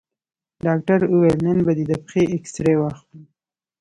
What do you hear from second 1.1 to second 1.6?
وويل نن